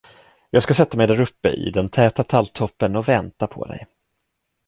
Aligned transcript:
Jag 0.49 0.63
ska 0.63 0.73
sätta 0.73 0.97
mig 0.97 1.07
däruppe 1.07 1.49
i 1.49 1.71
den 1.71 1.89
täta 1.89 2.23
talltoppen 2.23 2.95
och 2.95 3.07
vänta 3.07 3.47
på 3.47 3.65
dig. 3.65 3.87